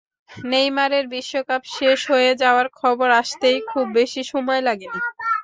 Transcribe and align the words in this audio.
নেইমারের 0.45 1.05
বিশ্বকাপ 1.13 1.61
শেষ 1.75 1.99
হয়ে 2.11 2.31
যাওয়ার 2.41 2.67
খবর 2.79 3.07
আসতেও 3.21 3.57
খুব 3.71 3.85
বেশি 3.97 4.21
সময় 4.31 4.61
লাগেনি। 4.67 4.99